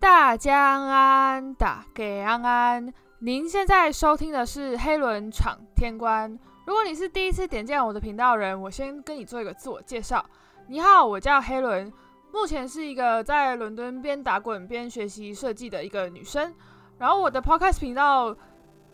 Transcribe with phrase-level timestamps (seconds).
[0.00, 2.90] 大江安，打给安安。
[3.18, 6.38] 您现在收听的是黑轮闯天关。
[6.64, 10.24] 如果你是第一次点进我的频道人，我先跟你做一个自我介绍。
[10.68, 11.92] 你好，我叫黑轮，
[12.32, 16.54] 目前是一个在伦敦边打滚边学习设计的一个女生。
[16.96, 18.34] 然后我的 podcast 频道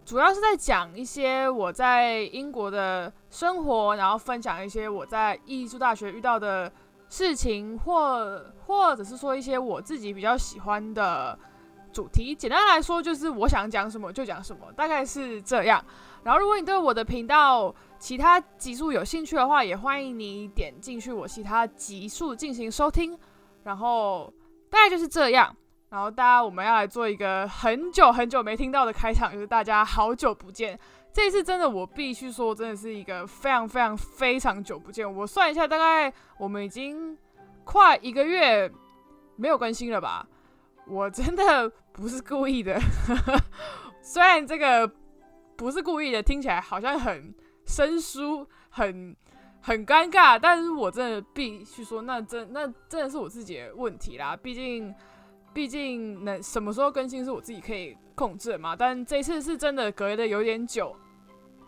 [0.05, 6.73] 主要是在讲一些我在英国的生活，然后分享一些我在艺术大学遇到的。
[7.09, 11.39] 事情或或者是说一些我自己比较喜欢的
[11.93, 15.83] 主题，简单来说就是我想讲什么就讲什么，大概是这样。
[16.25, 23.17] 然后如果你对我的频道其他集数有兴趣的话，也欢迎你点进去我其他集数进行收听。
[23.63, 24.33] 然后
[24.69, 25.55] 大概就是这样。
[25.89, 30.79] 然后大家我们要来做一个很久很久没听到的开场，就是大家好久不见。
[31.17, 35.11] 这次真的，我必须说，真的是一个非常非常非常久不见。
[35.11, 37.17] 我算一下，大概我们已经
[37.65, 38.71] 快一个月
[39.37, 40.29] 没有更新了吧？
[40.87, 42.79] 我真的不是故意的，
[44.05, 44.87] 虽然这个
[45.57, 49.17] 不是故意的，听起来好像很生疏、很
[49.63, 54.37] 很尴尬，但是我真的必须说，那真那真的是我自己的问题啦。
[54.37, 54.95] 毕竟，
[55.55, 58.77] 毕竟能什么时候更新是我自己可以控制的嘛。
[58.77, 60.95] 但这次是真的隔的有点久。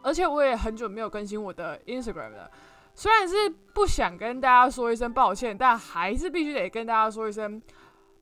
[0.03, 2.51] 而且我也很久没有更新我的 Instagram 了，
[2.95, 7.61] 虽然是不想跟大家说一声抱歉，但还是必须得跟大家说一声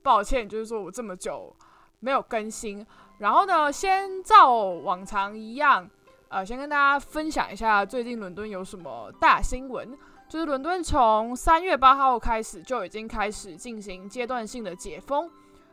[0.03, 1.55] 抱歉，就是说我这么久
[2.01, 2.85] 没有更新。
[3.19, 5.89] 然后呢，先照往常一样，
[6.29, 9.97] 呃，先跟大家分享一下最近伦敦有什么大新闻。
[10.29, 15.31] 就是伦敦从三月八号开始就已经开始进行阶段性的解封，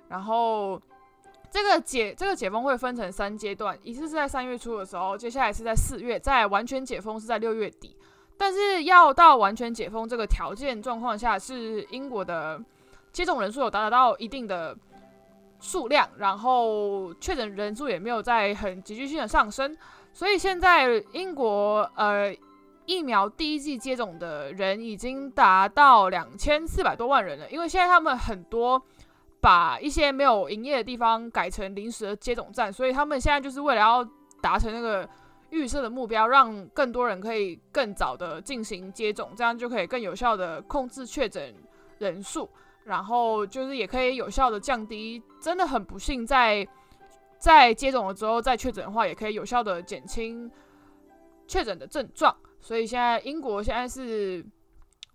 [0.10, 0.82] 然后。
[1.54, 7.96] 这个解这个解封会分成三阶段，一次是在三月初的时候，接下来是在四月，在完全解封是在六月底。
[8.36, 12.60] 但是要到完全解封这个条件状况下，是英国的
[13.12, 14.76] 接种人数有达到一定的
[15.60, 19.78] 数量，然后确诊人数也没有在很急剧性的上升，
[20.12, 22.36] 所以现在英国呃
[22.88, 28.84] 疫苗第一季接种的人已经达到两千四百多万人了，因为现在他们很多。
[29.44, 34.02] 把一些没有营业的地方改成临时的接种站，所以他们现在就是为了要
[34.42, 35.08] 达成那个
[35.50, 41.54] 预设的目标，让更多人可以更早的进行接种，这样就可以更有效的控制确诊
[41.98, 42.50] 人数，
[42.86, 46.66] 然后就是也可以有效的降低，真的很不幸在
[47.38, 50.50] 在接种了之后再确诊的话，也可以有效的减轻
[51.50, 52.34] 确诊的症状。
[52.62, 54.42] 所以现在英国现在是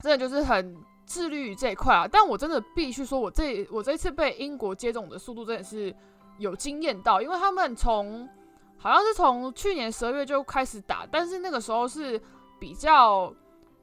[0.00, 0.77] 真的就是很。
[1.09, 5.93] 自律这一块啊，但我真的必须说，我这我这次被英国接种的速度真的是
[6.37, 8.29] 有惊艳到，因为他们从
[8.77, 12.21] 好像是从去年十二月就开始打，但是那个时候是
[12.61, 13.35] 比较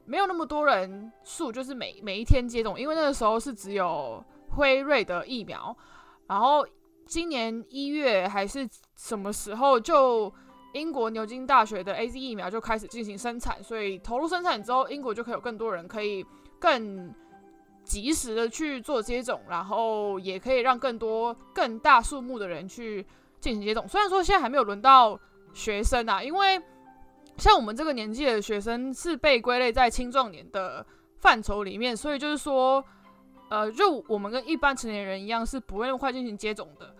[0.04, 5.76] 没有那么多人数，就是每每一天接种，因为那个时候是只有辉瑞的疫苗，
[6.28, 6.64] 然后
[7.06, 10.32] 今年一月还是什么时候，就
[10.74, 16.24] 英国牛津大学的 A Z 疫苗就开始进行生产，所以投入生产之后，英国就可以有更多人可以。
[16.58, 17.14] 更
[17.84, 23.06] 及时的去做接种，然后也可以让更多更大数目的人去
[23.40, 23.86] 进行接种。
[23.86, 25.18] 虽然说现在还没有轮到
[25.54, 26.60] 学生啊，因为
[27.36, 30.84] 像我们这个年纪的学生是被归类在青壮年的
[31.18, 32.84] 范畴里面，所以就是说，
[33.50, 36.94] 呃，就我们跟一般成年人一样是不会那么快进行接种的。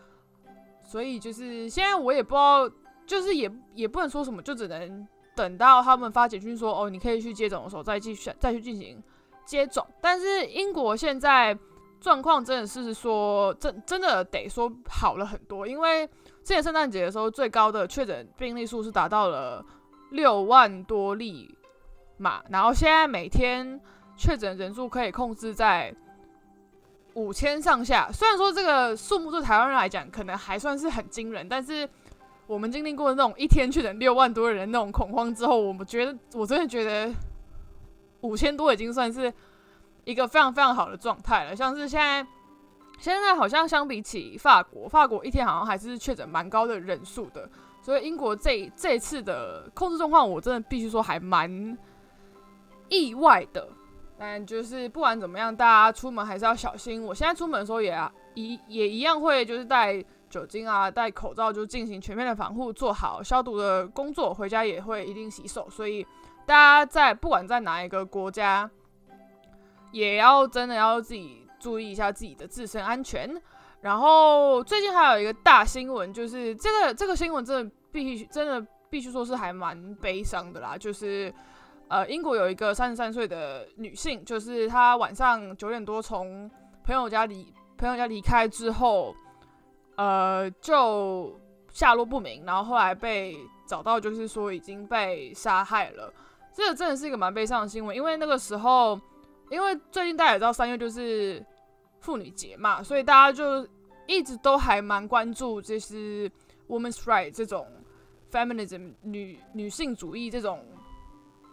[0.85, 2.71] 所以就是现在我也不知道，
[3.07, 9.03] 就是也也不能说什么，就只能等到他们发简讯说哦，你可以去接种的时候再继续再去进行。
[9.47, 11.57] 接种，但是英国现在
[12.01, 16.07] 状况真的是说真真的得说好了很多，因为
[16.45, 19.65] 之前圣诞节的时候最高的确诊病例数是达到了
[20.11, 21.57] 六万多例
[22.19, 23.81] 嘛，然后现在每天
[24.17, 25.95] 确诊人数可以控制在
[27.15, 28.11] 五千上下。
[28.13, 31.89] 虽然说这个数目对台湾人来讲可能还算是很惊人，但是
[32.47, 37.13] 我们经历过那种一天确诊六万多人那种恐慌之后，我们觉得我真的觉得。
[38.23, 39.33] 五千多已经算是
[40.05, 41.55] 一个非常非常好的状态了。
[41.55, 42.27] 像是现在，
[42.99, 47.49] 现在好像相比起法国，法国一天好像还是确诊蛮高的人数的。
[47.83, 51.79] 所以英国这这次的控制状况，我真的必须说还蛮
[52.89, 53.69] 意外的。
[54.19, 57.05] 但就是不管怎么样，大家出门还是要小心。
[57.05, 57.97] 我现在出门的时候也
[58.35, 64.33] 一也一样会就是带酒精啊，戴口罩，就进行全面的防护，做好消毒的工作。
[64.33, 66.07] 回家也会一定洗手，所以。
[66.47, 68.71] 大家在不管在哪一个国家，
[69.91, 73.31] 也要真的要自己注意一下自己的自身安全。
[73.81, 80.79] 然后最近还有一个大新闻，就是这个这个新闻真的必须真的必须说是还蛮悲伤的啦。
[80.79, 81.33] 就是
[81.89, 86.51] 呃，英国有一个三十三岁的女性，就是她晚上九点多从
[86.85, 89.15] 朋友家离朋友家离开之后，
[89.97, 91.39] 呃，就
[91.73, 96.13] 下落不明，然后后来被找到，就是说已经被杀害了。
[96.57, 98.99] 这个真的是一个蛮悲伤的新闻，因为那个时候，
[99.51, 101.45] 因为最近大家也知道三月就是
[102.01, 103.69] 妇女节嘛，所以大家就
[104.07, 106.31] 一直都还蛮关注就是
[106.67, 107.71] women's right 这种
[108.33, 110.65] feminism 女女性主义这种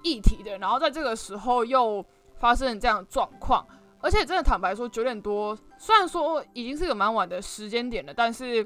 [0.03, 0.57] 议题的。
[0.57, 2.03] 然后在这个时候又
[2.39, 3.67] 发生这样的状况，
[3.99, 8.65] 而且真的坦白说，九点多虽然说已经是个蛮晚的时间点了，但是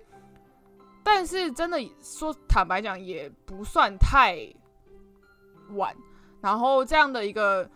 [1.04, 4.38] 但是真的说坦白讲也不算太
[5.72, 5.98] 晚。
[6.42, 7.68] 然后这样的一个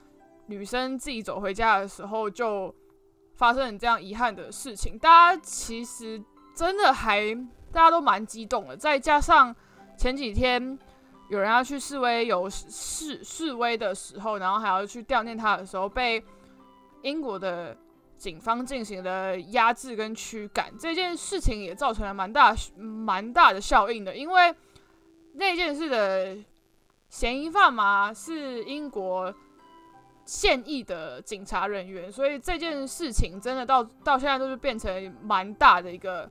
[0.46, 2.74] 女生自己走回家的时候，就
[3.36, 4.98] 发生这样遗憾的事情。
[5.00, 6.22] 大家其实
[6.56, 7.34] 真的还
[7.72, 9.56] 大家都蛮激动的，再加上
[9.98, 10.78] 前几天
[11.30, 16.24] 有人要去示威，有示示威的时候，然后还要去悼念他的时候，被
[17.02, 17.76] 英国的
[18.16, 20.72] 警方进行了压制跟驱赶。
[20.78, 24.56] 这件事情也造成了蛮大蛮大的效应的，因为
[25.34, 26.38] 那件事的。
[27.12, 29.34] 嫌疑犯嘛是英国
[30.24, 36.28] 现役的警察人员，所以这件事情真的到到现在都是变成蛮大的一个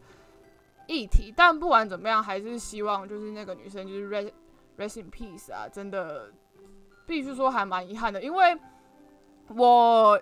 [0.87, 1.31] 议题。
[1.37, 4.33] 但不管怎么样，还是希望就是那个女生就是 rest
[4.79, 5.69] rest in peace 啊！
[5.71, 6.33] 真的
[7.07, 8.59] 必须说还蛮遗憾的，因为
[9.49, 10.19] 我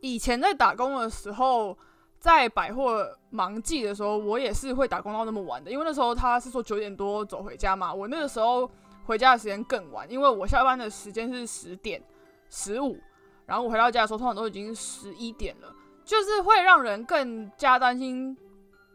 [0.00, 1.76] 以前在打工的时候，
[2.20, 8.70] 在百货忙季的时候，我也是会打工到那么晚的，因为那时候他是说九点多走回家嘛，我那个时候。
[9.04, 12.02] 回家的时间更晚，因为我下班的时间是十点
[12.48, 12.98] 十五，
[13.46, 15.74] 然后我回到家的时候通常都已经十一点了，
[16.04, 18.36] 就是会让人更加担心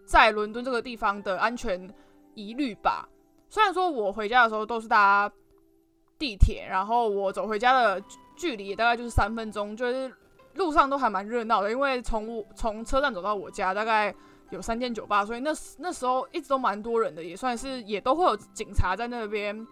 [0.05, 1.87] 在伦敦这个地方的安全
[2.33, 3.07] 疑虑吧。
[3.49, 5.31] 虽然说我回家的时候都是搭
[6.17, 8.01] 地铁，然后我走回家的
[8.35, 10.11] 距离大概就是三分钟，就是
[10.53, 14.13] 路上都还蛮热闹的，因为从我从车站走到我家大概
[14.49, 19.67] 有三间酒吧，所以那那时候一直都蛮多人的，也算是也都会有警察在那边。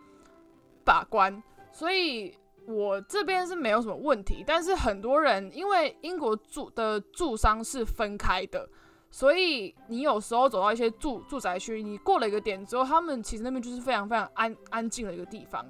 [0.88, 1.44] 把关，
[1.74, 2.34] 所以
[2.66, 4.42] 我这边是没有什么问题。
[4.48, 8.70] 但是很多人因为英国住的住商是分开的，
[9.12, 15.66] 所以你有时候走到一些住住宅区，你过了一个点之后，他们其实那边就是非常非常安安静的一个地方。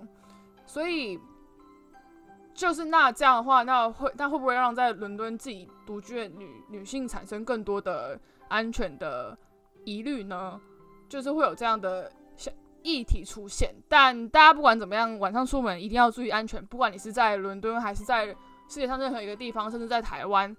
[0.67, 1.19] 所以
[2.53, 8.19] 就是那这样的话，那会那会不会让在伦敦自己独居的女女性产生更多的
[8.49, 9.35] 安全的
[9.83, 10.61] 疑虑呢？
[11.09, 12.11] 就是会有这样的。
[12.87, 16.65] 议题出现，但大家不管怎么样，晚上出门一定要注意安全。
[16.65, 20.55] 不管你是在伦敦，还是在世界上任何一个地方，甚至在台湾，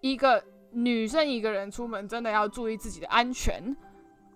[0.00, 0.42] 一个
[0.72, 3.76] 女生一个人出门，真的要注意自己的安全。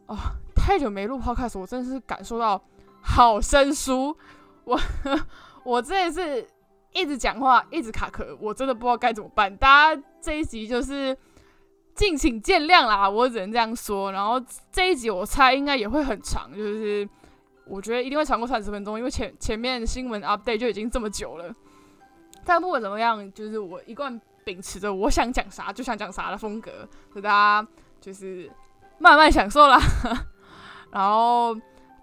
[0.06, 0.17] 哦，
[0.55, 2.62] 太久没录 podcast，我真的是感受到
[3.03, 4.17] 好生疏。
[4.62, 4.79] 我
[5.64, 6.49] 我真的是
[6.93, 9.55] 一直讲话，一直卡壳，我真的不知道该怎么办。
[9.56, 11.17] 大家这一集就是。
[11.99, 14.12] 敬请见谅啦，我只能这样说。
[14.12, 14.41] 然后
[14.71, 17.06] 这一集我猜应该也会很长，就是
[17.67, 21.53] 我觉得一定会长过三十分钟，因为前前面新闻 update 就已经这么久了。
[22.45, 27.69] 但不管怎么样，就是我一贯秉持着我想讲啥就想讲啥的风格，所以大家
[28.00, 28.49] 就是
[29.00, 29.77] 慢慢享受啦。
[30.93, 31.53] 然后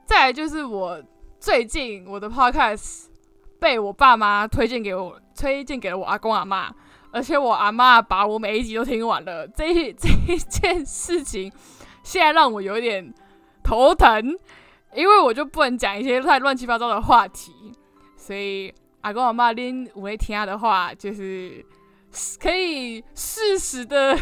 [0.05, 1.01] 再来就是我
[1.39, 3.05] 最近我的 podcast
[3.61, 6.69] 被我爸妈推荐给我，推荐给了我阿公阿妈。
[7.15, 11.49] 而且我阿妈把我每一集都听完了，这一 这一件事情
[12.03, 13.13] 现在让我有点
[13.63, 14.37] 头疼，
[14.93, 17.71] 因为我就不能讲一些太乱七八糟的话题，
[18.17, 21.65] 所以阿公阿妈拎五位听的话，就是
[22.37, 24.17] 可以适时的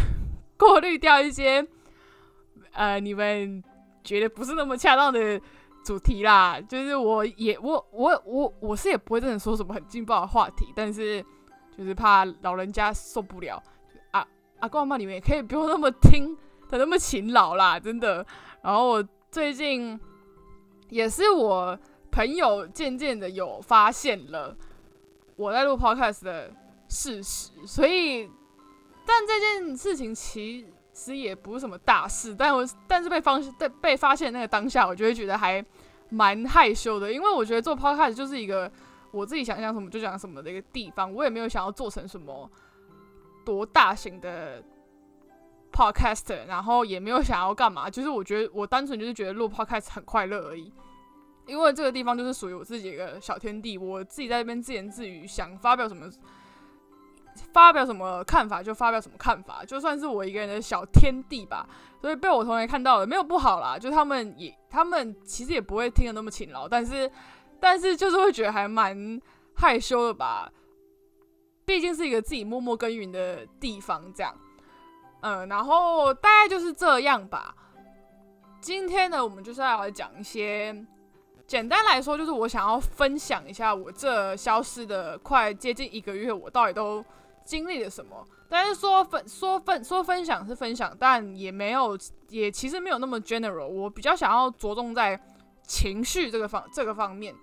[0.56, 1.66] 过滤掉一些
[2.74, 3.64] 呃你们
[4.04, 5.42] 觉得不是那么恰当的
[5.84, 6.62] 主题啦。
[6.62, 11.26] 就是我也我我我我是也不会真的说什么很劲爆的话题，但是。
[11.78, 13.62] 就是怕老人家受不了，
[14.12, 14.26] 啊，
[14.60, 16.38] 阿公阿妈你们也可以不用那么听
[16.70, 18.26] 的那么勤劳啦， 真的。
[18.62, 20.00] 然后我最近
[20.90, 21.78] 也是我
[22.12, 24.56] 朋友渐渐的有发现了
[25.36, 26.52] 我在录 podcast 的
[26.88, 28.30] 事实，所以，
[29.06, 35.66] 但这件事情其实也不是什么大事，但我但是被发现被被发现那个当下，我就会觉得还
[36.10, 38.72] 蛮害羞的，因为我觉得做 podcast 就是一个。
[39.14, 42.50] 我自己想讲什么就讲什么的一个地方，我也没有想要做成什么
[43.46, 44.64] 多大型的
[45.72, 50.74] podcast，然后也没有想要干嘛，就是我觉得我单纯就是觉得录 podcast 很快乐而已，
[51.46, 56.10] 因为这个地方就是属于我自己一个小天地，我自己在那边自言自语，想发表什么
[57.52, 61.70] 发表什么看法就发表什么看法，就算是我一个人的小天地吧，
[62.02, 67.12] 所以被我同学看到了没有不好啦，就他们也他们其实也不会听得那么勤劳，但是。
[67.64, 69.22] 但是就是会觉得还蛮
[69.54, 70.52] 害羞的吧，
[71.64, 74.36] 毕竟是一个自己默默耕耘的地方，这样，
[75.22, 77.56] 嗯，然后大概就是这样吧。
[78.60, 80.76] 今天呢，我们就是要来讲一些，
[81.48, 87.02] 简单来说，就是我想要分享一下我这消失的快接近一个月，我到底都
[87.46, 88.28] 经历了什么。
[88.50, 93.66] 但是说分说分说分享是分享，但也没有，也其实没有那么 general。
[93.66, 95.18] 我比较想要着重在
[95.64, 97.34] 情绪这个方这个方面，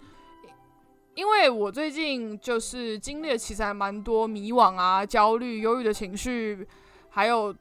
[1.15, 6.67] 因为我最近就是经历了其实还蛮多迷惘啊、焦虑、忧郁的情绪，
[7.09, 7.55] 还有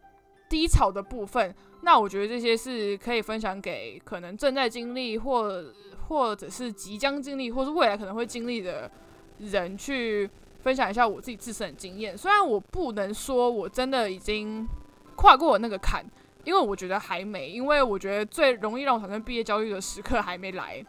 [0.47, 1.53] 低潮的部分。
[1.81, 5.65] 那我觉得这些是可以分享给可能正在经历或
[6.07, 8.91] 或者是即将经历，或是未来可能会经历的
[9.39, 10.29] 人去。
[10.61, 14.67] 分享一下我自己自身的经验，虽然我不能说我真的已经
[15.15, 16.05] 跨过那个坎，
[16.49, 20.83] 因为我觉得还没，因为我觉得最容易让我产生毕业焦虑的时刻还没来，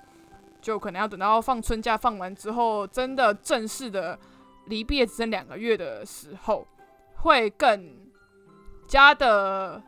[0.62, 4.18] 就可能要等到放春假放完之后，真的正式的
[4.68, 6.66] 离毕业只剩两个月的时候，
[7.16, 7.94] 会更
[8.86, 9.82] 加的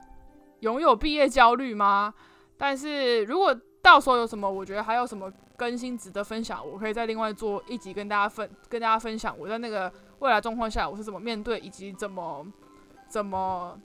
[0.61, 2.13] 拥有毕业焦虑吗？
[2.59, 5.33] 但是如果到时候有什么，我觉得还有什么。
[5.55, 12.45] 更新值得分享，我可以再另外做一集跟大家分跟大家分享我在那个未来状况下我是怎么面对以及怎么
[13.09, 13.79] 怎么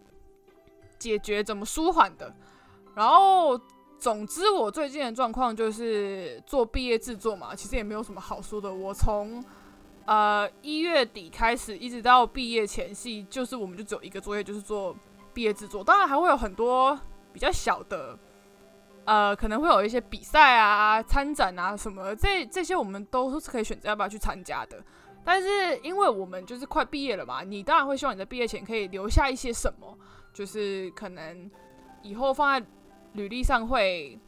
[0.97, 2.33] 解决怎么舒缓的。
[2.95, 3.59] 然后
[3.97, 8.73] 总之我最近的状况就是做毕业制作嘛，其实也没有什么好说的。
[8.73, 9.43] 我从
[10.05, 14.95] 呃一月底开始一直到毕业前夕，就是我们就只有一个作业，就是做
[15.33, 15.83] 毕业制作。
[15.83, 16.99] 当然还会有很多
[17.31, 18.17] 比较小的。
[19.05, 24.83] 呃，可能会有一些比赛啊、参展啊什么，这这些我们都是可以选择要不要去参加的。
[25.23, 29.97] 但是因为我们就是快毕业了嘛，你当然会希望你在毕业前可以留下一些什么，
[30.37, 31.49] 就是可能
[32.03, 32.67] 以后放在
[33.13, 34.19] 履历上会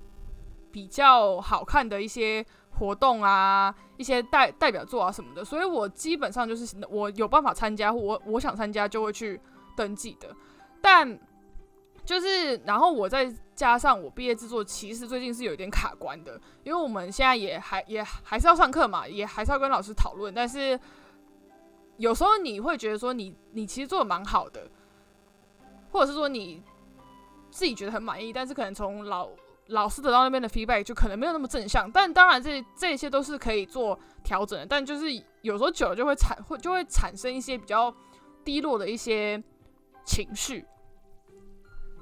[0.72, 5.46] 比较好看的一些活动啊、一些代代表作啊什么的。
[5.46, 9.40] 所以我基本上就是我有办法参加，我我想参加就会去
[9.78, 10.36] 登记的。
[10.82, 11.20] 但
[12.04, 20.34] 就是，然后我再加上我毕业制作，其实最近是有点卡关的，因为我们现在也还也还是要上课嘛，也还是要跟老师讨论。
[20.34, 20.80] 但是
[21.98, 24.68] 有时候你会觉得说，你你其实做的蛮好的，
[25.92, 26.64] 或者是说你
[27.52, 29.30] 自己觉得很满意，但是可能从老
[29.68, 31.92] 老师得到那边的 feedback 就可能没有那么正向。
[31.92, 34.66] 但当然，这这些都是可以做调整的。
[34.66, 35.08] 但就是
[35.42, 37.94] 有时候久了就会产会就会产生一些比较
[38.44, 39.42] 低落的一些
[40.06, 40.66] 情绪。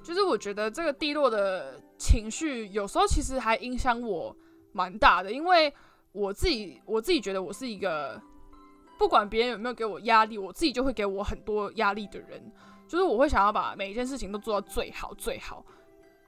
[0.04, 4.34] 就是我觉得这个低落的情绪，有时候其实还影响我
[4.72, 5.74] 蛮大的，因为
[6.14, 8.22] 我自己我自己觉得我是一个
[8.98, 12.50] 不管别人有没有给我压力，我自己就会给我很多压力的人。
[12.88, 15.64] 就是我会想要把每一件事情都做到最好最好，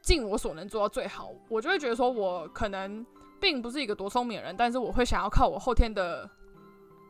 [0.01, 1.31] 尽我所能做到最好。
[1.47, 3.05] 我就会觉得说，我可能
[3.39, 6.29] 并不是一个多聪明的人，但是我会想要靠我后天的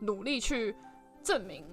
[0.01, 0.75] 努力去
[1.24, 1.65] 证明，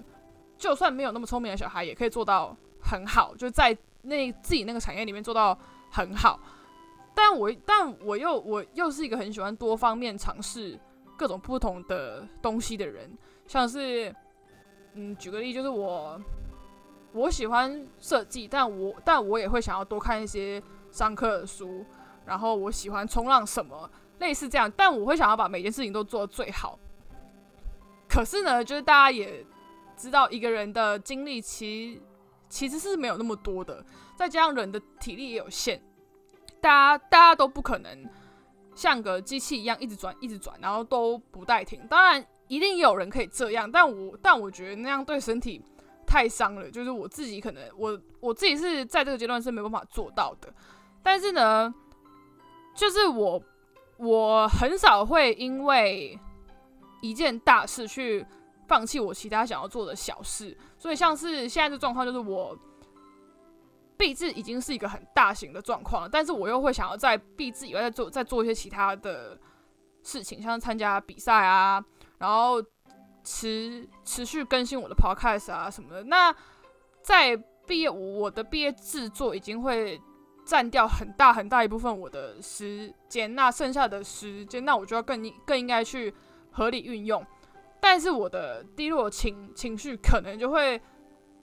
[0.57, 3.77] 就算没有那么聪明的小孩，也可以做到很好，就在。
[4.03, 5.59] 那自己那个产业里面做到
[5.91, 6.39] 很好，
[7.13, 10.79] 但我但我又我又是一个很喜欢多方面尝试
[11.17, 13.11] 各种不同的东西的人，
[13.49, 14.15] 像是
[14.95, 16.23] 嗯，举个例，就是我
[17.17, 21.85] 我喜欢设计，但我但我也会想要多看一些上课的书，
[22.27, 26.79] 然后我喜欢冲浪什么类似这样，但我会想要把每件事情都做到最好。
[28.09, 29.45] 可是呢，就是大家也
[29.97, 32.01] 知道，一个人的精力其
[32.49, 35.81] 其实是没有那么多的，再加上人的体力也有限，
[36.61, 38.09] 大家大家都不可能
[38.75, 41.87] 像个机器一样一直转一直转，然后都不带停。
[41.89, 45.63] 当然，一定有人可以这样，但我但我觉得那样对身体
[46.07, 46.71] 太伤了。
[46.71, 50.53] 就是我自己可能我我自己是在这个阶段是没办法做到的。
[51.03, 51.75] 但是呢，
[52.75, 53.43] 就是我
[53.99, 56.19] 我很少会因为
[57.03, 58.25] 一件大事去。
[58.69, 62.59] 放弃我其他想要做的小事，所以像是现在这状况，就是我
[63.97, 69.39] 毕制已经是一个很大型的状况了，但是我又会想要在毕制以外再做再做一些其他的
[70.03, 71.81] 事情，像参加比赛啊，
[72.19, 72.61] 然后
[73.27, 76.05] 持持续更新我的 podcast 啊什么的。
[76.05, 76.35] 那
[77.03, 80.01] 在毕业，我的毕业制作已经会
[80.47, 86.15] 占掉很大很大一部分我的时间，那剩下的时间，那我就要更更应该去
[86.53, 87.27] 合理运用。
[87.81, 90.81] 但是我的低落情情绪可能就会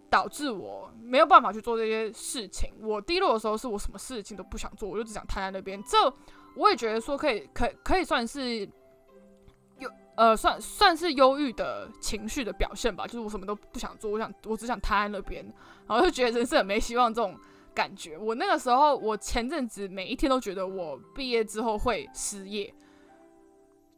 [0.10, 2.74] 导致我没有办法去做这些事情。
[2.82, 5.82] 我低落的时候，是我什么事情都不想做，我就只想瘫在那边。
[5.84, 5.98] 这
[6.56, 8.68] 我也觉得说可以，可可以算是
[10.15, 13.05] 呃，算算是忧郁的情绪的表现吧。
[13.05, 15.43] 就是我什么都不想做，我想我只想瘫在那边，
[15.88, 17.38] 然后就觉得人生很没希望这种
[17.74, 18.17] 感觉。
[18.17, 22.74] 我那个时候，我前阵子每一天都觉得我毕业之后会失业。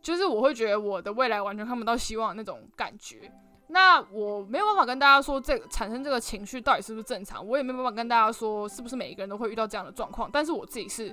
[0.02, 3.32] 就是我会觉得我的未来完全看不到希望那种感觉，
[3.70, 11.12] 那我没有办法跟大家说这个产生这个情绪到底是不是正常，我也没有办法跟大家说是不是每一个人都会遇到这样的状况，但是我自己是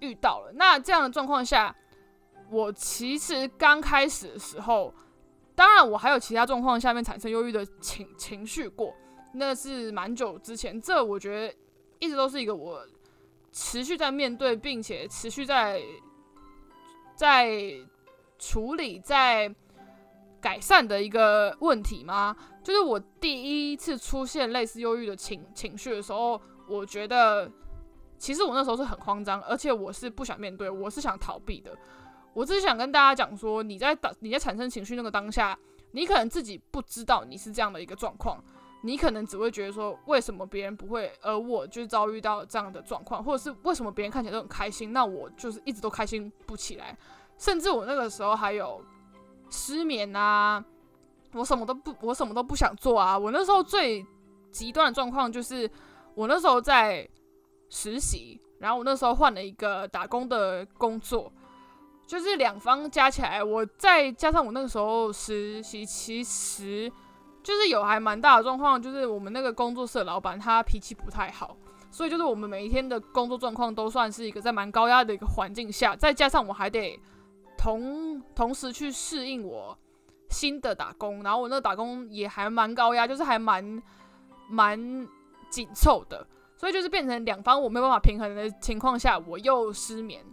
[0.00, 0.50] 遇到了。
[0.56, 1.72] 那这样的状况下，
[2.50, 4.94] 我其实刚开始的时候，
[5.54, 8.94] 当然我还有其他状况下面产生忧郁的情情绪过，
[9.34, 10.80] 那是蛮久之前。
[10.80, 11.54] 这我觉得
[11.98, 12.86] 一直都是一个我
[13.52, 15.80] 持续在面对，并且持续在
[17.14, 17.74] 在
[18.38, 19.52] 处理、在
[20.40, 22.36] 改善的一个问题吗？
[22.62, 27.50] 就是我第一次出现类似忧郁的情情绪的时候，我觉得
[28.18, 31.76] 其实我那时候是很慌张，而且我是不想面对，我是想逃避的。
[32.36, 35.58] 我只是想跟大家讲说，你在当你在产生情绪那个当下，
[35.92, 38.38] 你可能自己不知道你是这样的一个状况，
[38.82, 46.94] 你可能只会觉得说，为什么别人不会，而我就遭遇到这样的状况，或者是为什么别人看起来都很开心，那我就是一直都开心不起来，
[47.38, 48.84] 甚至我那个时候还有
[49.48, 50.62] 失眠啊，
[51.32, 53.18] 我什么都不，我什么都不想做啊。
[53.18, 54.04] 我那时候最
[54.50, 55.70] 极端的状况就是，
[56.14, 57.08] 我那时候在
[57.70, 61.32] 实习，然后我那时候换了一个打工的工作。
[62.06, 66.90] 就是两方加起来，我再加上我那个时候实习，其实
[67.42, 71.56] 就是有还蛮大的状况，就是我们那个工作室老板他脾气不太好，
[71.90, 76.96] 所以就是我们每一天的工作状况都算是一个在蛮高压的一个环境下，再加上我还得
[77.58, 79.76] 同同时去适应我
[80.30, 83.82] 新的打工，然后我那个打工也还蛮高压，就是还蛮
[84.48, 85.08] 蛮
[85.50, 86.24] 紧凑的，
[86.56, 90.24] 所以就是变成两方我没有办法平衡的情况下，我又失眠。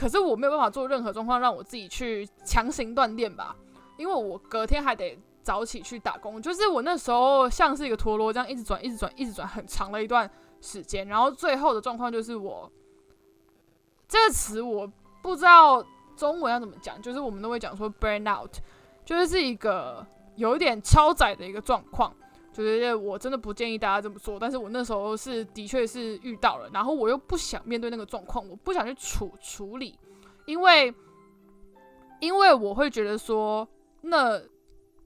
[0.00, 3.54] 可是我没有办法做任何状况让我自己去强行锻炼吧，
[3.98, 6.40] 因为我隔天还得早起去打工。
[6.40, 10.28] 就是我那时候像是一个陀螺这样一直转、一直转、一直转很长的一段
[10.62, 12.72] 时间，然后最后的状况就是我
[14.08, 14.90] 这个词我
[15.20, 15.84] 不知道
[16.16, 18.56] 中文要怎么讲，就是我们都会讲说 burn out，
[19.04, 22.10] 就是是一个有点超载的一个状况。
[22.52, 29.96] 就是我真的不建议大家这么做，但是我那时候是的确是遇到了，然后我又不想面对那个状况，我不想去处处理，
[30.46, 30.92] 因为
[32.18, 33.66] 因为我会觉得说
[34.00, 34.42] 那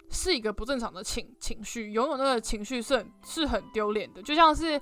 [0.09, 4.81] 是一个不正常的情情绪，拥有那个情绪是很是很丢脸的，就像是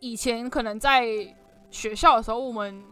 [0.00, 1.06] 以前可能在
[1.70, 2.82] 学校的时候，我们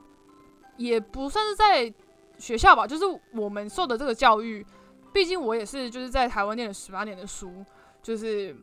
[0.76, 1.92] 也不算是在
[2.36, 4.64] 学校吧，就是我们受的这个教育，
[5.10, 7.64] 毕竟我也是就是在台湾念了十八年的书。
[8.04, 8.54] 就是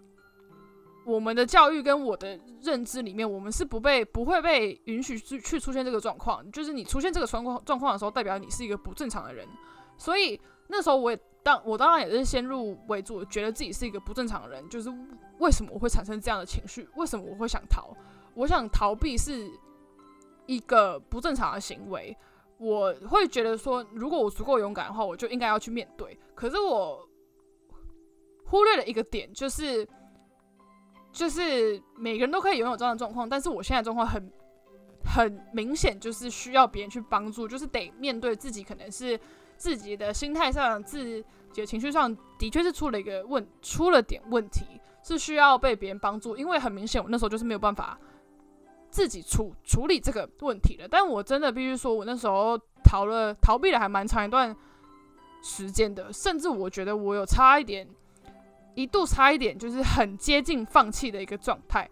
[1.03, 6.49] 我们的教育跟我的认知里面，我们是不被不会被允许去去出现这个状况。
[6.51, 9.47] 就是你出现这个状况状况的时候，代表你是一个不正常的人。
[9.97, 14.69] 所以那时候我也当我当然也是先入为主，觉得自己是一个不正常的人。
[14.69, 14.93] 就是
[15.39, 16.87] 为什么我会产生这样的情绪？
[16.95, 17.97] 为什么我会想逃？
[18.35, 19.49] 我想逃避是
[20.45, 22.15] 一个不正常的行为。
[22.59, 26.15] 我会觉得说，如果我足够勇敢的话，我就应该要去面对。
[26.35, 27.07] 可是我。
[28.51, 29.87] 忽略了一个点，就是
[31.13, 34.29] 就是每个人都可以拥有这样的状况，但是我现在状况很
[35.05, 39.17] 很明显，就是需要别人去帮助，就是得面对自己，可能是
[39.55, 41.25] 自己的心态上、自己
[41.61, 44.65] 的情绪上的确是出了一个问，出了点问题，
[45.01, 46.35] 是需要被别人帮助。
[46.35, 47.97] 因为很明显，我那时候就是没有办法
[48.89, 50.85] 自己处处理这个问题了。
[50.89, 54.53] 但我真的必须说，我那时候逃了逃避了还蛮长一段
[55.41, 57.87] 时间的，甚至我觉得我有差一点。
[58.75, 61.89] 一度差一点，就是很接近放弃的一个状态。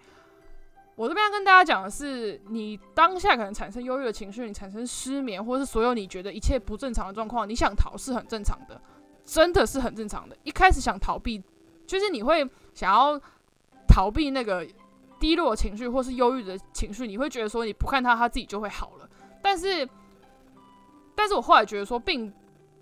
[0.96, 8.82] 我这边要跟大家讲的是，你当下可能产生忧郁的情绪，你产生失眠，或是所有你觉得一切不正常的状况，你想逃是很正常的，
[9.24, 10.36] 真的是很正常的。
[10.44, 11.42] 一开始想逃避，
[11.88, 13.18] 就是你会想要
[13.88, 14.68] 逃避那个
[15.20, 19.10] 低落情绪或是忧郁的情绪，你会觉得说你不看他，他自己就会好了。
[19.42, 19.88] 但是，
[21.16, 22.34] 但是我后来觉得说，并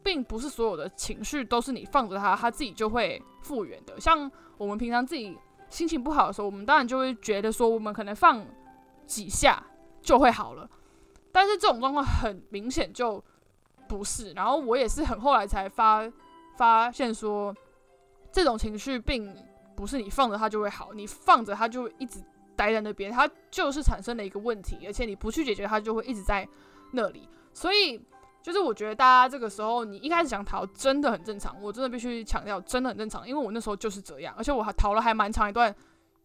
[0.07, 3.99] 并不是所有的情绪都是你放着它，它自己就会复原的。
[3.99, 8.47] 像我们平常自己心情不好的时候，我们当然就会觉得说，我们可能放
[9.05, 9.61] 几下
[10.01, 10.69] 就会好了。
[11.29, 13.21] 但是这种状况很明显就
[13.89, 14.31] 不是。
[14.31, 16.09] 然后我也是很后来才发
[16.55, 17.53] 发现说，
[18.31, 19.35] 这种情绪并
[19.75, 22.23] 不是你放着它就会好，你放着它就一直
[22.55, 26.47] 待在那边，它就是产生了一个问题，而且你不去解决它，就会一直在
[26.93, 27.27] 那里。
[27.51, 28.01] 所以。
[28.47, 31.53] 就是我觉得大家这个时候，你一开始想逃，真的很正常。
[31.61, 35.75] 我真的必须强调，真的很正常，因为我那时候就是这样，而且我还逃了还蛮长一段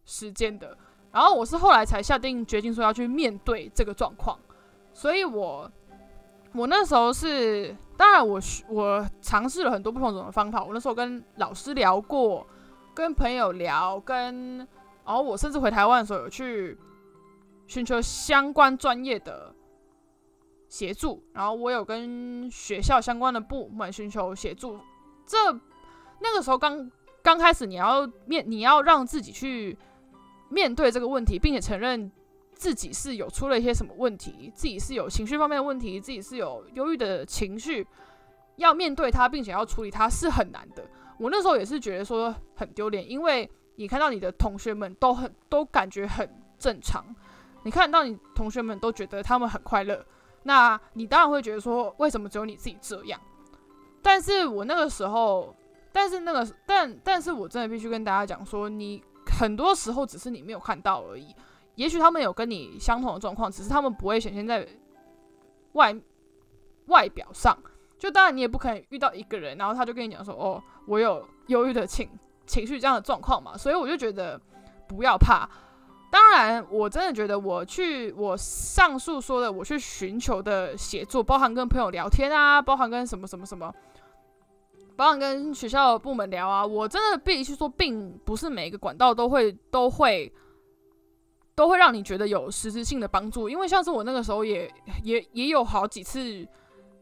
[0.05, 0.77] 时间的。
[1.11, 4.39] 然后我是后来才下定决心说要去面对这个状况，
[4.93, 5.69] 所以我
[6.53, 10.63] 我那时候是，当然我我尝试了很多不同种的方法。
[10.63, 12.47] 我那时候跟老师聊过，
[12.93, 14.59] 跟朋友聊，跟
[15.05, 16.77] 然后我甚至回台湾的时候有去
[17.67, 19.53] 寻求相关专业的。
[20.73, 24.79] 协助，然后我有跟学校相关的部门寻求协助。
[25.23, 25.37] 这
[26.19, 26.89] 那个时候刚
[27.21, 29.77] 刚开始，你要面，你要让自己去
[30.49, 32.11] 面对这个问题，并且承认
[32.55, 37.85] 自己是有出了一些什么问题，自己是有情绪方面的问题，自己是有忧郁的情绪，
[38.55, 40.83] 要面对它，并且要处理它是很难的。
[41.19, 47.05] 我那时候也是觉得说很丢脸，因为你看到你的同学们都很都感觉很正常，
[47.61, 50.03] 你看到你同学们都觉得他们很快乐，
[50.43, 53.19] 那你当然会觉得说为什么只有你自己这样？
[54.01, 55.55] 但是我那个时候，
[55.91, 61.33] 但是那个但但是我真的必须跟大家讲说，你很多时候只是你没有看到而已。
[61.75, 64.67] 也许他们有跟你相同的状况，只是他们不会显现在
[65.71, 65.95] 外
[66.87, 67.57] 外表上。
[67.97, 72.09] 就当然你也不可能遇到一个人，然后他就跟你讲说：“哦，我有忧郁的情
[72.45, 74.37] 情绪这样的状况嘛。”所以我就觉得
[74.89, 75.49] 不要怕。
[76.13, 83.73] 当然，我真的觉得我去我上述说的，我去寻求的协作，包含跟朋友聊天啊，包含跟什么什么什么，
[84.95, 90.31] 包含跟学校的部门聊啊，我真的必须说，并不是每一个管道都会都会。
[91.55, 94.67] 都会让你觉得有实质性的帮助，因为像是我那个时候也
[95.03, 96.19] 也也有好几次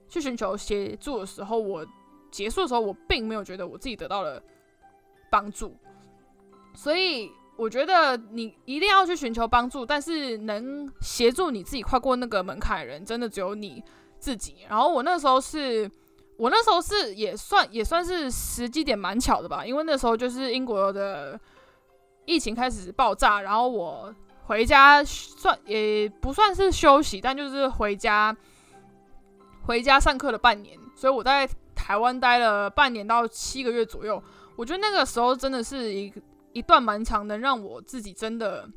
[0.09, 1.87] 去寻求协助的时候，我
[2.29, 4.43] 结束的时候我并没有觉得我自己得到了
[5.29, 5.73] 帮助，
[6.73, 13.83] 所以我觉得你一定要去寻求帮助，但是能协助你自己跨过那个门槛的人，真的只有你
[14.17, 14.55] 自己。
[14.67, 15.87] 然后我那时候是，
[16.37, 21.39] 我那时候是也算也算是时机点蛮巧的吧，因为那时候就是英国的
[22.25, 24.11] 疫情开始爆炸，然后我。
[24.47, 28.35] 回家算也不算是休息，但就是回家
[29.65, 34.21] 回家上课了半年，所以我在台湾待了半年到七个月左右。
[34.57, 36.19] 我觉得那个时候真的是一个
[36.53, 38.69] 一段蛮长，能让我自己真的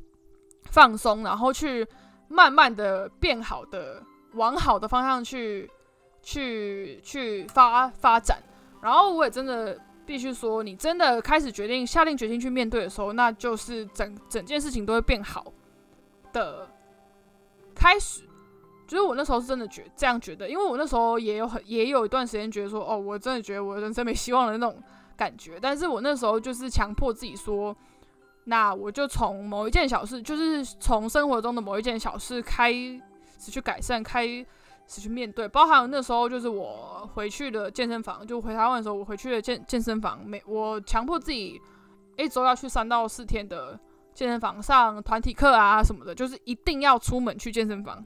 [0.63, 1.87] 放松，然后去
[2.27, 5.69] 慢慢的变好的，往好的方向去
[6.21, 8.41] 去去发发展。
[8.81, 9.79] 然后我也真的。
[10.07, 15.51] 必须说，你真的开始决定下定决心去面对的时候，那就是整整件事情都会变好
[16.31, 16.69] 的
[17.73, 18.21] 开始。
[18.87, 24.81] 就是我那时候是真的觉这样觉得，因为我那时候也有很也有一段时间觉得说，哦，我真的觉得我人生没希望的那种
[25.15, 25.59] 感觉。
[25.61, 27.75] 但是我那时候就是强迫自己说，
[28.45, 34.45] 那我就从某一件小事，就是从生活中的某一件小事开始去改善，开。
[34.87, 41.59] 始去面对，包含那时候就是我回去的健身房，就回台湾的时候，我回去的健健身房，每我强迫自己
[42.19, 43.79] 一周要去三到四天的
[44.13, 48.05] 健身房上团体课啊什么的，就是一定要出门去健身房，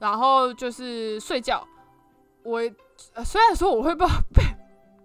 [0.00, 1.64] 然后就是睡觉。
[2.42, 2.60] 我
[3.24, 4.42] 虽然说我会 被被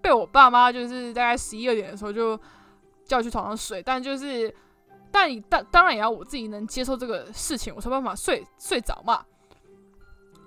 [0.01, 2.39] 被我爸妈就是大概十一二点的时候就
[3.03, 4.53] 叫去床上睡，但就是
[5.11, 9.23] 但你当当然也要我自己能接受这个事情，我才办法睡睡着嘛。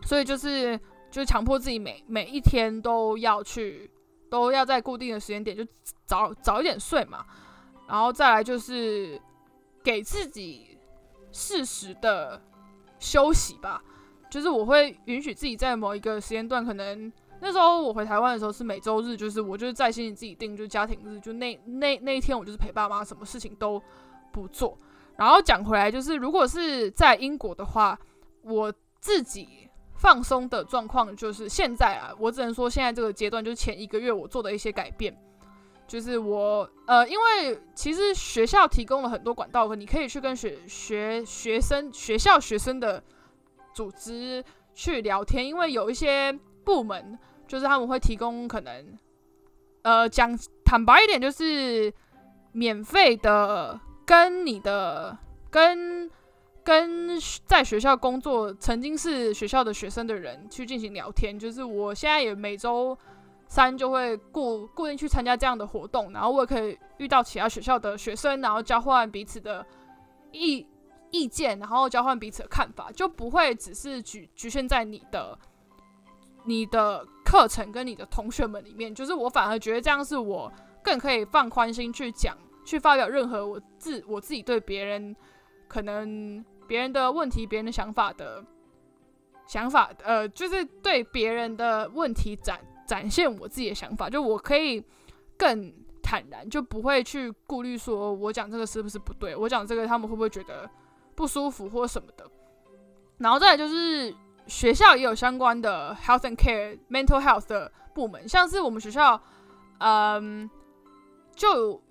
[0.02, 0.78] 所以就是
[1.10, 3.90] 就是强迫自己每每一天都要去，
[4.30, 5.66] 都要在固定的时间点就
[6.06, 7.24] 早早一点睡嘛，
[7.86, 9.20] 然后再来就是
[9.82, 10.78] 给自己
[11.32, 12.40] 适时的
[12.98, 13.82] 休息吧。
[14.30, 23.82] 就是我会允许自己在某一个时间段，可能那时候我回台湾的时候是每周日，就是我就是在心里自己定，就家庭日，就那那那一天我就是陪爸妈，什么事情都
[24.32, 24.76] 不做。
[25.16, 27.98] 然后讲回来，就是如果是在英国的话，
[28.42, 29.64] 我自己。
[30.00, 35.12] 放松的状况就是现在啊，我只能说现在这个阶段就是前一个月我做的一些改变，
[35.88, 43.02] 就是我呃，因为其实学校提供了很多管道，你可以去跟学学学生学校学生的
[43.78, 46.32] 组织去聊天，因为有一些
[46.64, 48.98] 部门就是他们会提供可能
[49.82, 51.92] 呃讲坦白一点就是
[52.52, 55.16] 免费的跟你的
[55.50, 56.10] 跟。
[56.64, 62.94] 跟在学校工作、曾经是学校的学生的人去进行聊天，就是我现在也每周
[63.46, 69.64] 三就会固固定去参加这样的活动，然后我也可以遇到其他学校的学生，然后交换彼此的
[70.30, 70.66] 意
[71.10, 75.38] 意见，然后交换彼此的看法，就不会只是局局限在你的
[76.44, 85.14] 你的课程跟你的同学们里面，就是我反而觉得这样是我更可以放宽心去讲、去发表任何我自我自己对别人
[85.66, 86.44] 可能。
[86.68, 88.44] 别人的问题，别人的想法的
[89.46, 94.84] 想法，呃，就是对别人的问题展展现我自己的想法，就我可以
[95.38, 100.68] 更坦然，就不会去顾虑说我讲这个是不是不对，我讲这个他们会不会觉得
[101.18, 102.24] 不舒服或什么的。
[103.18, 104.14] 然后再来就是
[104.46, 109.20] 学校也有相关的 health and care mental health 的部门，像是我们学校，
[109.80, 110.48] 嗯，
[111.34, 111.82] 就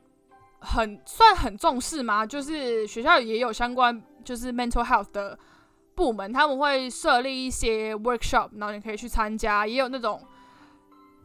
[0.61, 2.25] 很算很重视嘛？
[2.25, 4.01] 就是学校也有相关。
[4.23, 5.39] 就是 mental health 的
[5.95, 9.65] 部门，他们会设立一些 workshop，然后你可以去参加。
[9.65, 10.21] 也有那种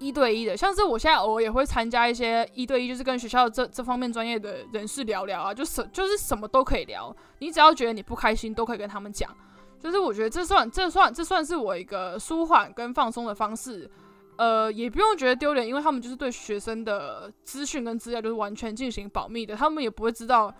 [0.02, 9.30] 一对一的，像是我现在偶尔也会参加一些一对一，就是跟学校这这方面专业的人士聊聊啊，就什就是什么都可以聊，你只要觉得你不开心，都可以跟他们讲。
[9.78, 13.88] 就是我觉得这算这算这算是我一个舒缓跟放松的方式，
[14.36, 20.52] 呃，也不用觉得丢脸，因为他们就是对学生的资讯跟资料就是完全进行保密的，他们也不会知道，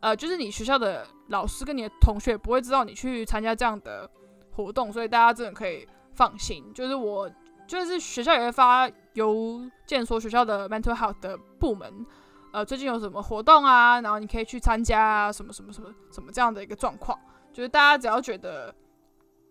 [0.00, 4.08] 呃，就是你学校的老师跟你的同学不会知道你去参加这样的
[4.52, 6.64] 活动，所以大家真的可以放心。
[6.74, 7.30] 就是我。
[7.80, 12.04] 就是学校也会发邮件说学校的 mental health 的部门，
[12.52, 13.98] 呃，最近有什么活动啊？
[14.02, 17.18] 然后你可以去参加啊，什么什么什么什么这样的一个状况。
[17.50, 18.74] 就是大家只要觉得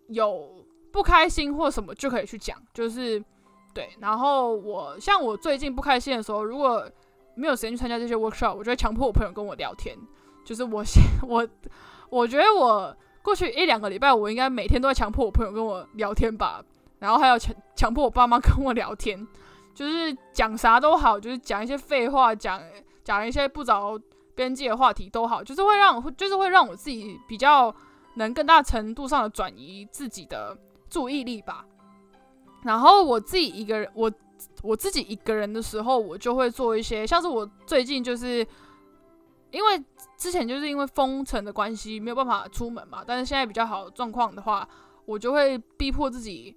[0.06, 3.22] 有不开心或什么就可以去讲，就是
[3.74, 3.90] 对。
[3.98, 6.88] 然后我像我最近不开心的时候，如果
[7.34, 9.98] 没有时间去参加这些 workshop，我就会强迫我朋友跟我聊天。
[10.44, 10.84] 就是我
[11.26, 11.48] 我
[12.08, 16.62] 我觉得我过去一两个礼拜，我应该每天都在强迫我朋友跟我聊天吧。
[17.02, 19.26] 然后还有强强迫我爸妈跟我聊天，
[19.74, 22.62] 就是讲啥都好，就是讲一些废话，讲
[23.02, 24.00] 讲一些不着
[24.36, 27.74] 边际的话题都好，就是会让就是会让我自己比较
[28.14, 30.56] 能更大程度上的转移自己的
[30.88, 31.64] 注意力吧。
[32.62, 34.08] 然后我自己一个人，我
[34.62, 38.46] 我自己一个人的时候，我就会做一些，像是我最近就是
[39.50, 39.84] 因为
[40.16, 44.68] 之前就是因为封城的关系没有办法出门嘛，但是现在比较好状况的话，
[45.04, 46.56] 我就会逼迫自己。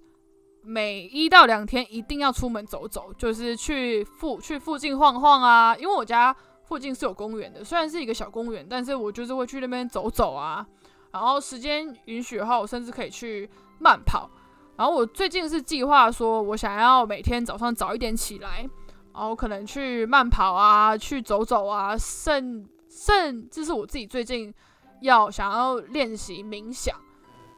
[0.68, 5.76] 每一到两天一定要出门走走，就是去附去附近晃晃啊。
[5.76, 10.66] 因为我家附近是有公园的，虽然是一个小公园，但是我就是会去那边走走啊。
[11.12, 13.48] 然后时间允许的话，我甚至可以去
[13.78, 14.28] 慢跑。
[14.76, 18.68] 然后我最近是计划说，我想要每天早上早一点起来，
[19.14, 21.96] 然后可能去慢跑啊，去走走啊。
[21.96, 24.52] 甚甚，这是我自己最近
[25.00, 27.05] 要想要练习冥想。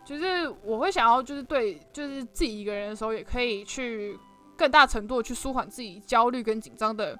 [0.09, 4.19] 就是我会想要，就是对，就是自己一个人的时候，也可以去
[4.57, 7.15] 更大程度去舒缓自己焦虑跟紧张的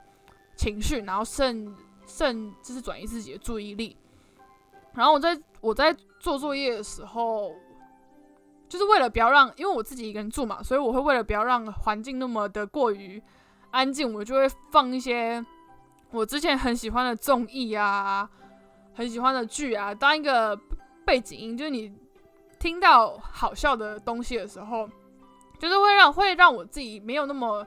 [0.57, 1.71] 情绪，然后甚
[2.07, 3.95] 甚就是转移自己的注意力。
[4.95, 7.53] 然后我在我在做作业的时候，
[8.71, 13.23] 就是为了不要让，因为我自己一个人住嘛，所以我会为了不要让环境那么的过于
[13.71, 15.45] 安静，我就会放一些
[16.11, 18.27] 我之前很喜欢的综艺啊，
[18.95, 20.59] 很喜欢的剧啊，当一个
[21.05, 21.93] 背景音，就是你。
[22.59, 24.89] 听到好笑的东西的时候，
[25.59, 27.67] 就是会让会让我自己没有那么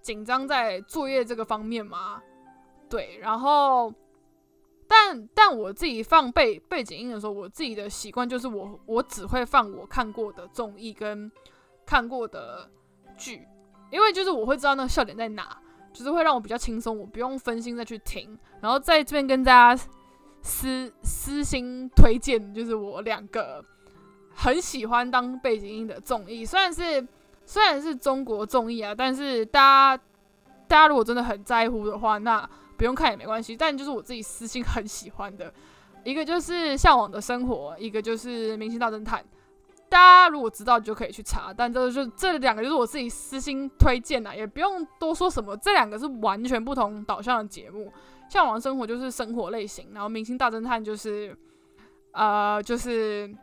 [0.00, 2.22] 紧张在作业这个方面嘛。
[2.88, 3.92] 对，然后，
[4.86, 11.30] 但但我自己放背背景音的时候，我自己的习惯就是我我只会放我看过的综艺跟
[11.84, 12.70] 看过的
[13.16, 13.46] 剧，
[13.90, 15.58] 因为就是我会知道那个笑点在哪，
[15.92, 18.38] 就是会让我比较轻松，我不用分心再去听。
[18.60, 19.84] 然后在这边跟大家
[20.42, 23.64] 私私心推荐，就是我两个。
[24.38, 27.04] 很喜欢当背景音的综艺，虽然是
[27.46, 30.02] 虽然是中国综艺啊，但是大家
[30.68, 33.56] 大家如果真的很在乎的话，那不用看也没关系。
[33.56, 35.52] 但就是我自己私心很喜欢的
[36.04, 39.20] 一个就是《向往的生活》，一个就是《明星大侦探》。
[39.88, 45.56] 大家如果知道就可以去查，但这就这两个就是我自己私心推荐的，也不用多说什么。
[45.56, 47.86] 这两个是完全不同导向的节目，
[48.32, 51.34] 《向往生活》就是生活类型，然后《明星大侦探》就是
[52.12, 53.34] 呃就是。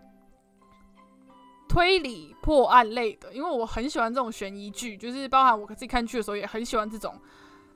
[1.73, 7.19] 推理破案类的，因为我很喜欢这种悬疑剧，就是包含我自己看剧的时候也很喜欢这种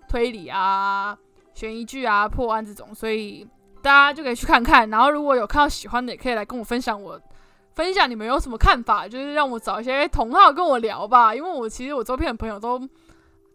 [0.07, 1.17] 推理啊、
[1.55, 3.43] 悬疑剧啊、破案这种，所以
[3.81, 4.87] 大家就可以去看看。
[4.91, 7.19] 然后如果有看到喜欢的，也可以来跟我分享，我
[7.73, 11.33] 分享你们有什么看法，就是让我找一些同好跟我聊吧。
[11.33, 12.77] 因为我其实我周边的朋友都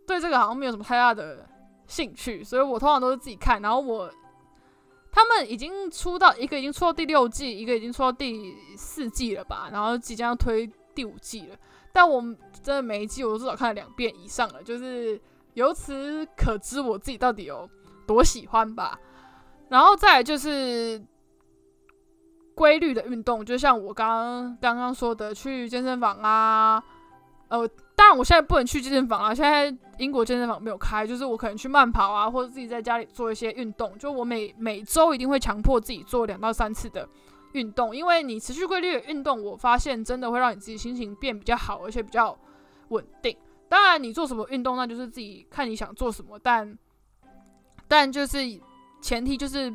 [0.08, 1.48] 对这个好像没有什么太大的
[1.86, 3.62] 兴趣，所以我通常都是自己看。
[3.62, 4.10] 然后我。
[5.12, 11.56] 他们已经出到一个已经出到第六季，一个已经出到第四季了吧，然后即将要推第五季了。
[11.92, 12.22] 但我
[12.62, 15.20] 真的每一季我都至少看了两遍以上了，就是
[15.52, 17.68] 由此可知我自己到底有
[18.06, 18.98] 多喜欢吧。
[19.68, 21.02] 然后再就是
[22.54, 26.82] 规律的运动，就像我刚刚刚刚说的，去健身房啊，
[27.52, 27.70] 呃。
[27.94, 29.32] 当然，我现在不能去健身房啊！
[29.32, 33.96] 现在英国健身房没有开，就是我可能去慢跑啊，或者自己在家里做一些运动。
[33.96, 37.08] 就我每每周一定会强迫自己做两到三次的
[37.52, 42.36] 运动，因为你持续规律的运动，我发现真的会让你自己心情变比较好，而且比较
[42.88, 43.36] 稳定。
[43.68, 46.76] 当然，你做什么运动，那就是自己看你想做什么，但
[47.86, 48.38] 但就是
[49.00, 49.72] 前提就是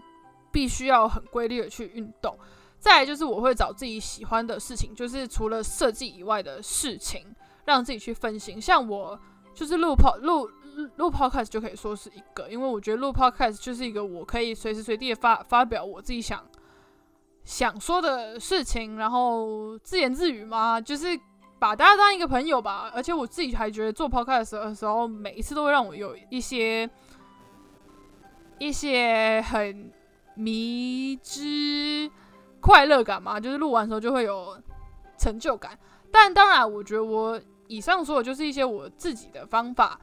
[0.51, 2.37] 必须要很规律的去运动。
[2.77, 7.23] 再来就是我会找自己喜欢的事情，就是除了设计以外的事情。
[7.67, 9.19] 让自己去分心，像我
[9.53, 10.49] 就是录 PO 录
[10.95, 16.43] 录 podcast 就可以说是一个，因为我觉得录 podcast 就是一个我可以随时随地发发表我自己想
[17.43, 21.07] 想说的事情，然后自言自语嘛，就是
[21.59, 22.89] 把大家当一个朋友吧。
[22.93, 26.89] 而且我自己还觉得做 podcast 的时候，每一次都会让我有一些
[28.59, 29.91] 一些很
[30.35, 32.09] 迷之
[32.61, 34.57] 快乐感嘛，就是录完的时候就会有
[35.17, 35.77] 成就感。
[36.11, 39.99] 但当然，我觉得我以上说的就是一些我自己的方法。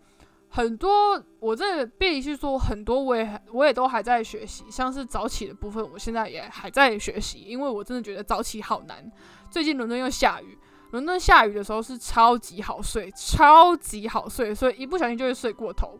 [0.48, 9.10] 很多，我真的必须说，很多我也我也都还在学习，像是早起的部分，我现在也还在学习，因为我真的觉得早起好难。
[9.50, 10.56] 最近伦敦又下雨，
[10.92, 15.98] 伦敦下雨的时候是超级好睡，超级好睡，所以一不小心就会睡过头。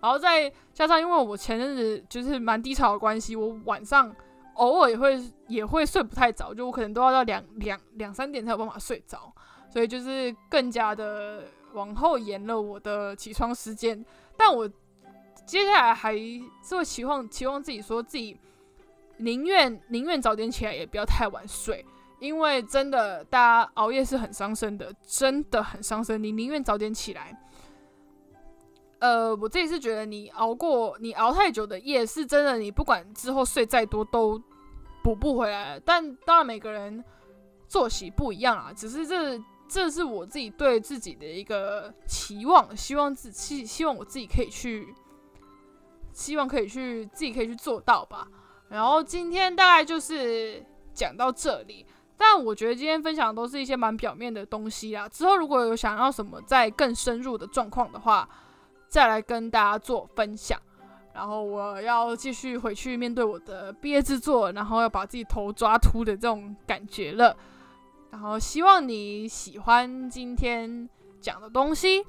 [0.00, 4.12] 然后再加上，因为我前阵子就是蛮低潮的关系，我晚上
[4.54, 9.32] 偶尔也会也会睡不太早，就我可能都要到两两两三点才有办法睡着，
[9.72, 11.44] 所以就是更加的。
[11.74, 14.04] 往后延了我的起床时间，
[14.36, 14.68] 但我
[15.46, 18.38] 接下来还是会期望期望自己说自己
[19.16, 21.82] 宁愿宁愿早点起来，也不要太晚睡，
[22.18, 26.22] 因为真的大家熬夜是很伤身的，真的很伤身。
[26.22, 27.42] 你宁愿早点起来，
[28.98, 34.38] 呃，我自己是觉得你熬过你熬太久的夜是真的，你不管之后睡再多都
[35.02, 35.80] 补不回来。
[35.82, 37.02] 但当然每个人
[37.66, 39.42] 作息不一样啊，只是这。
[39.72, 44.94] 这是我自己对自己的一个期望，希望自希希望我自己可以去，
[46.12, 48.28] 希望可以去自己可以去做到吧。
[48.68, 51.86] 然后今天大概就是讲到这里，
[52.18, 55.08] 但我觉得今天分享的都是一些蛮表面的东西啦。
[55.08, 58.28] 之后如果有想要什么再更深入的状况的话，
[58.88, 60.60] 再来跟大家做分享。
[61.14, 67.34] 然后我要继续回去面对我的毕业制作，然后要把自己头抓秃的这种感觉了。
[68.12, 70.88] 然后希望你喜欢今天
[71.20, 72.04] 讲的东西。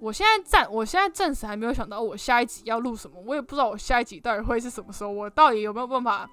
[0.00, 6.28] 我现在暂，我现在暂时还没有想到我下一集要录什么，我也不知道我下一集到底会是什么时候，我到底有没有办法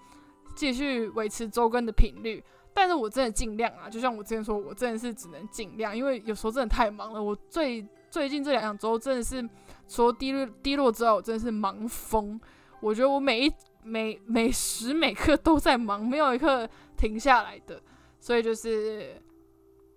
[0.56, 2.44] 继续维持周更的频率？
[2.74, 7.22] 但是我真的尽量啊，就像我之前说，我真的是只能尽量，因为有时候真的太忙了。
[7.22, 9.48] 我最最近这两周真的是
[9.89, 12.39] 除了低落低落之外，我真的是忙疯。
[12.80, 16.67] 我觉得我每一每每时每刻都在忙，没有一刻
[16.98, 17.82] 停下来的。
[18.22, 19.22] 所以就是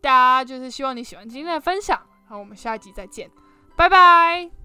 [0.00, 3.30] 大家就是希望你喜欢今天的分享，好我们下一集再见，
[3.76, 4.63] 拜拜。